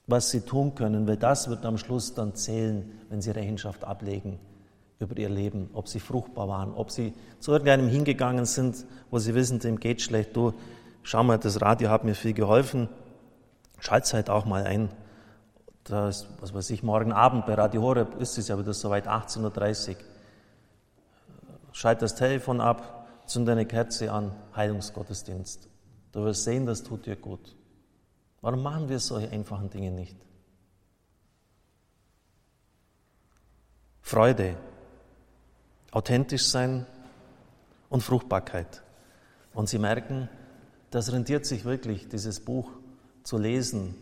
was 0.08 0.32
Sie 0.32 0.41
tun 0.41 0.76
können, 0.76 1.06
weil 1.08 1.17
das 1.17 1.50
wird 1.50 1.65
am 1.65 1.78
Schluss 1.78 2.13
dann 2.13 2.36
zählen, 2.36 2.89
wenn 3.10 3.22
Sie 3.22 3.32
Rechenschaft 3.32 3.84
ablegen 3.84 4.39
über 5.00 5.17
ihr 5.17 5.30
Leben, 5.30 5.69
ob 5.74 5.88
sie 5.88 6.00
fruchtbar 6.00 6.50
waren, 6.50 6.74
ob 6.74 6.91
sie 6.91 7.13
zu 7.39 7.52
irgendeinem 7.54 7.88
hingegangen 7.88 8.45
sind, 8.45 8.86
wo 9.10 9.17
sie 9.17 9.34
wissen, 9.34 9.60
dem 9.60 9.80
geht 9.80 10.02
schlecht. 10.02 10.36
Du, 10.36 10.54
schau 11.04 11.24
mal, 11.24 11.38
das 11.38 11.62
Radio 11.62 11.89
hat 11.89 12.04
mir 12.04 12.15
viel 12.15 12.34
geholfen. 12.34 12.89
Schalt's 13.80 14.13
halt 14.13 14.30
auch 14.30 14.43
mal 14.43 14.65
ein. 14.65 14.89
Da 15.86 16.10
ist, 16.10 16.28
was 16.41 16.54
weiß 16.54 16.69
ich, 16.72 16.84
morgen 16.84 17.13
Abend 17.13 17.45
bei 17.45 17.54
Radio 17.54 17.82
Horeb 17.82 18.19
ist 18.19 18.38
es 18.38 18.50
ja 18.50 18.60
wieder 18.60 18.74
soweit, 18.74 19.08
18.30 19.08 19.89
Uhr. 19.91 19.95
Schalt 21.72 22.02
das 22.02 22.15
Telefon 22.15 22.60
ab, 22.60 22.98
zünd 23.29 23.47
deine 23.47 23.65
Kerze 23.65 24.11
an, 24.11 24.31
Heilungsgottesdienst. 24.55 25.69
Du 26.11 26.23
wirst 26.23 26.43
sehen, 26.43 26.65
das 26.65 26.83
tut 26.83 27.05
dir 27.05 27.15
gut. 27.15 27.55
Warum 28.41 28.63
machen 28.63 28.89
wir 28.89 28.99
solche 28.99 29.29
einfachen 29.29 29.69
Dinge 29.69 29.91
nicht? 29.91 30.15
Freude, 34.01 34.55
authentisch 35.91 36.47
sein 36.47 36.87
und 37.89 38.01
Fruchtbarkeit. 38.01 38.81
Und 39.53 39.69
Sie 39.69 39.77
merken, 39.77 40.27
das 40.89 41.11
rentiert 41.11 41.45
sich 41.45 41.65
wirklich, 41.65 42.07
dieses 42.07 42.39
Buch 42.39 42.71
zu 43.23 43.37
lesen, 43.37 43.95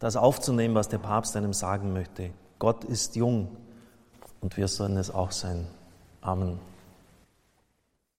das 0.00 0.16
aufzunehmen, 0.16 0.74
was 0.74 0.88
der 0.88 0.98
Papst 0.98 1.36
einem 1.36 1.52
sagen 1.52 1.92
möchte. 1.92 2.30
Gott 2.58 2.84
ist 2.84 3.14
jung 3.14 3.56
und 4.40 4.56
wir 4.56 4.66
sollen 4.66 4.96
es 4.96 5.10
auch 5.10 5.30
sein. 5.30 5.68
Amen. 6.20 6.58